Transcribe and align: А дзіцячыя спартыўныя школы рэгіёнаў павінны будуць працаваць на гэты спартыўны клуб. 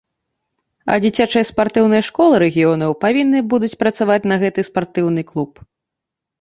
А 0.93 0.95
дзіцячыя 1.03 1.43
спартыўныя 1.49 2.07
школы 2.09 2.35
рэгіёнаў 2.45 2.97
павінны 3.05 3.45
будуць 3.55 3.71
працаваць 3.85 4.21
на 4.35 4.41
гэты 4.47 4.61
спартыўны 4.73 5.21
клуб. 5.33 5.51